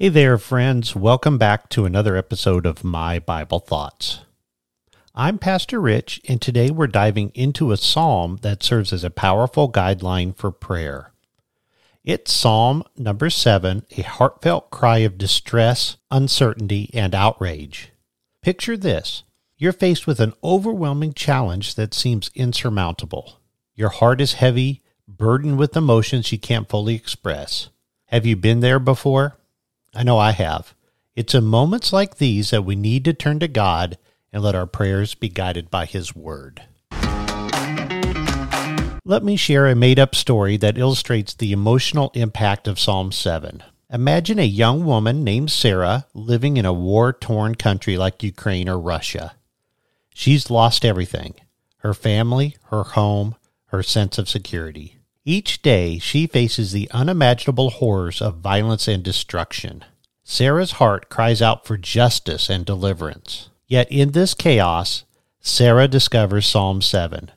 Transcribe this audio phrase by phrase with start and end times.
[0.00, 0.94] Hey there, friends.
[0.94, 4.20] Welcome back to another episode of My Bible Thoughts.
[5.12, 9.72] I'm Pastor Rich, and today we're diving into a psalm that serves as a powerful
[9.72, 11.10] guideline for prayer.
[12.04, 17.90] It's Psalm number seven, a heartfelt cry of distress, uncertainty, and outrage.
[18.40, 19.24] Picture this
[19.56, 23.40] you're faced with an overwhelming challenge that seems insurmountable.
[23.74, 27.70] Your heart is heavy, burdened with emotions you can't fully express.
[28.06, 29.37] Have you been there before?
[29.94, 30.74] I know I have.
[31.16, 33.98] It's in moments like these that we need to turn to God
[34.32, 36.62] and let our prayers be guided by His Word.
[39.04, 43.62] Let me share a made up story that illustrates the emotional impact of Psalm 7.
[43.90, 48.78] Imagine a young woman named Sarah living in a war torn country like Ukraine or
[48.78, 49.34] Russia.
[50.14, 51.36] She's lost everything
[51.78, 53.34] her family, her home,
[53.66, 54.97] her sense of security.
[55.30, 59.84] Each day, she faces the unimaginable horrors of violence and destruction.
[60.24, 63.50] Sarah's heart cries out for justice and deliverance.
[63.66, 65.04] Yet in this chaos,
[65.38, 67.30] Sarah discovers Psalm 7.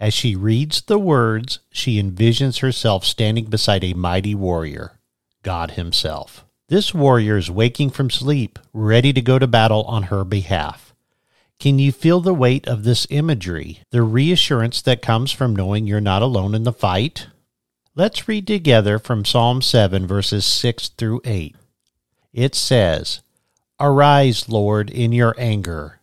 [0.00, 4.98] As she reads the words, she envisions herself standing beside a mighty warrior,
[5.42, 6.46] God Himself.
[6.68, 10.94] This warrior is waking from sleep, ready to go to battle on her behalf.
[11.60, 16.00] Can you feel the weight of this imagery, the reassurance that comes from knowing you're
[16.00, 17.26] not alone in the fight?
[17.96, 21.54] Let's read together from Psalm 7, verses 6 through 8.
[22.32, 23.20] It says,
[23.78, 26.00] Arise, Lord, in your anger.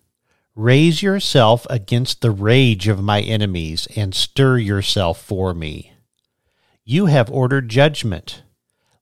[0.55, 5.91] Raise yourself against the rage of my enemies, and stir yourself for me.
[6.85, 8.41] You have ordered judgment.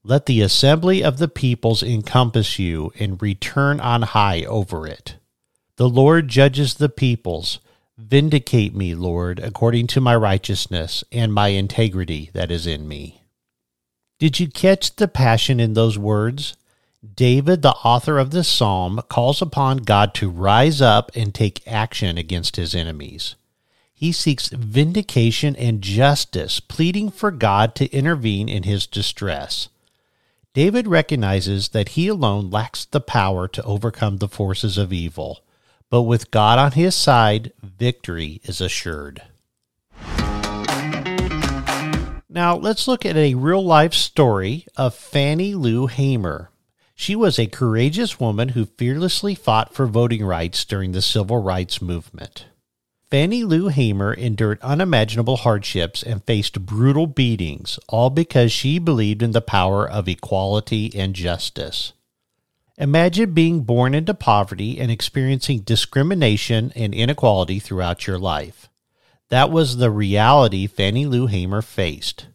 [0.03, 5.17] Let the assembly of the peoples encompass you, and return on high over it.
[5.75, 7.59] The Lord judges the peoples.
[8.01, 13.23] Vindicate me, Lord, according to my righteousness and my integrity that is in me.
[14.19, 16.55] Did you catch the passion in those words?
[17.15, 22.17] David, the author of this psalm, calls upon God to rise up and take action
[22.17, 23.35] against his enemies.
[23.93, 29.67] He seeks vindication and justice, pleading for God to intervene in his distress.
[30.53, 35.41] David recognizes that he alone lacks the power to overcome the forces of evil
[35.89, 39.21] but with God on his side, victory is assured.
[42.31, 46.51] Now, let's look at a real life story of Fannie Lou Hamer.
[46.93, 51.81] She was a courageous woman who fearlessly fought for voting rights during the civil rights
[51.81, 52.45] movement.
[53.09, 59.31] Fannie Lou Hamer endured unimaginable hardships and faced brutal beatings, all because she believed in
[59.31, 61.93] the power of equality and justice.
[62.79, 68.69] Imagine being born into poverty and experiencing discrimination and inequality throughout your life.
[69.27, 72.27] That was the reality Fannie Lou Hamer faced.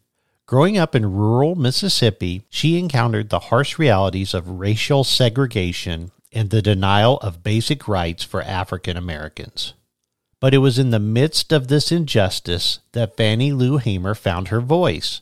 [0.45, 6.61] Growing up in rural Mississippi, she encountered the harsh realities of racial segregation and the
[6.61, 9.73] denial of basic rights for African Americans.
[10.39, 14.61] But it was in the midst of this injustice that Fannie Lou Hamer found her
[14.61, 15.21] voice.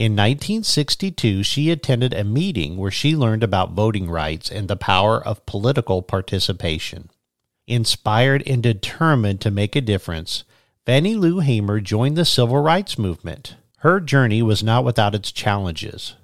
[0.00, 5.22] In 1962, she attended a meeting where she learned about voting rights and the power
[5.22, 7.10] of political participation.
[7.66, 10.44] Inspired and determined to make a difference,
[10.86, 13.56] Fannie Lou Hamer joined the civil rights movement.
[13.80, 16.14] Her journey was not without its challenges.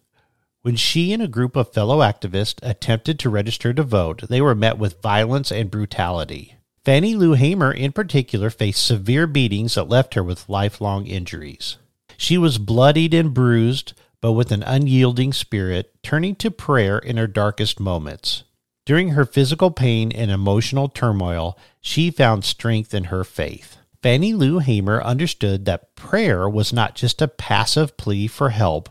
[0.63, 4.55] When she and a group of fellow activists attempted to register to vote, they were
[4.55, 6.57] met with violence and brutality.
[6.83, 11.77] Fannie Lou Hamer, in particular, faced severe beatings that left her with lifelong injuries.
[12.17, 17.27] She was bloodied and bruised, but with an unyielding spirit, turning to prayer in her
[17.27, 18.45] darkest moments.
[18.85, 23.77] During her physical pain and emotional turmoil, she found strength in her faith.
[24.03, 28.89] Fannie Lou Hamer understood that prayer was not just a passive plea for help,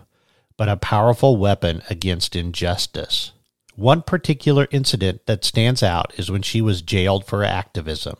[0.57, 3.31] but a powerful weapon against injustice.
[3.75, 8.17] One particular incident that stands out is when she was jailed for activism.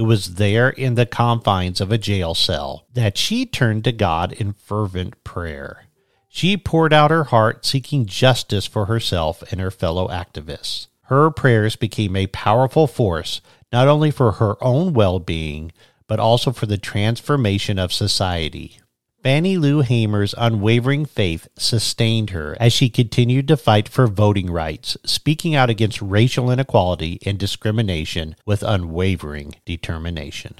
[0.00, 4.32] It was there in the confines of a jail cell that she turned to God
[4.32, 5.84] in fervent prayer.
[6.26, 10.86] She poured out her heart seeking justice for herself and her fellow activists.
[11.02, 15.70] Her prayers became a powerful force not only for her own well being,
[16.06, 18.80] but also for the transformation of society.
[19.22, 24.96] Fannie Lou Hamer's unwavering faith sustained her as she continued to fight for voting rights,
[25.04, 30.54] speaking out against racial inequality and discrimination with unwavering determination.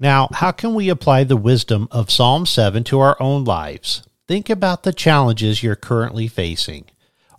[0.00, 4.02] Now, how can we apply the wisdom of Psalm 7 to our own lives?
[4.26, 6.86] Think about the challenges you're currently facing.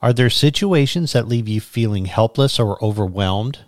[0.01, 3.59] Are there situations that leave you feeling helpless or overwhelmed?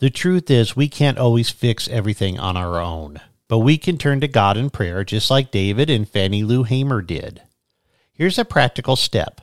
[0.00, 3.20] The truth is, we can't always fix everything on our own.
[3.50, 7.02] But we can turn to God in prayer just like David and Fannie Lou Hamer
[7.02, 7.42] did.
[8.12, 9.40] Here's a practical step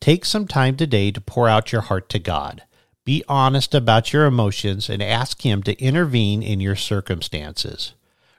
[0.00, 2.64] Take some time today to pour out your heart to God.
[3.06, 7.94] Be honest about your emotions and ask Him to intervene in your circumstances.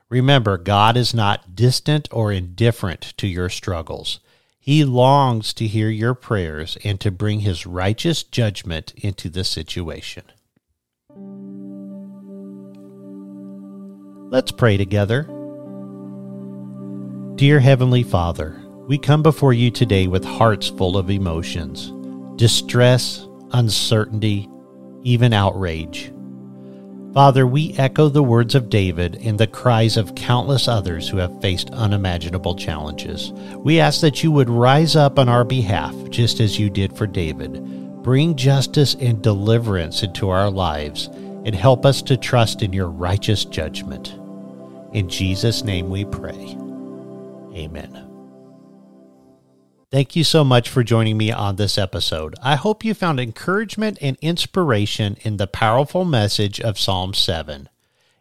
[0.10, 4.20] Remember, God is not distant or indifferent to your struggles.
[4.60, 10.26] He longs to hear your prayers and to bring His righteous judgment into the situation.
[14.34, 15.26] Let's pray together.
[17.36, 21.94] Dear Heavenly Father, we come before you today with hearts full of emotions,
[22.36, 24.50] distress, uncertainty,
[25.04, 26.12] even outrage.
[27.14, 31.40] Father, we echo the words of David and the cries of countless others who have
[31.40, 33.32] faced unimaginable challenges.
[33.58, 37.06] We ask that you would rise up on our behalf, just as you did for
[37.06, 37.64] David.
[38.02, 41.06] Bring justice and deliverance into our lives
[41.46, 44.18] and help us to trust in your righteous judgment.
[44.94, 46.56] In Jesus' name we pray.
[47.56, 48.10] Amen.
[49.92, 52.36] Thank you so much for joining me on this episode.
[52.44, 57.70] I hope you found encouragement and inspiration in the powerful message of Psalm 7.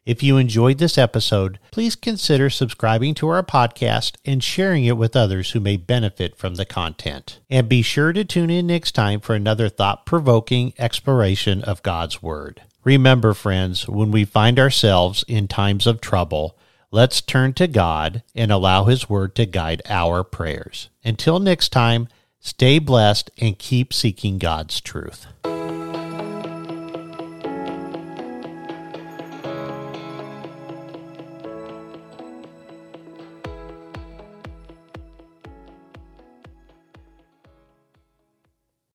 [0.04, 5.14] If you enjoyed this episode, please consider subscribing to our podcast and sharing it with
[5.14, 7.40] others who may benefit from the content.
[7.48, 12.22] And be sure to tune in next time for another thought provoking exploration of God's
[12.22, 12.62] Word.
[12.84, 16.58] Remember, friends, when we find ourselves in times of trouble,
[16.94, 20.90] Let's turn to God and allow His Word to guide our prayers.
[21.02, 22.06] Until next time,
[22.38, 25.26] stay blessed and keep seeking God's truth.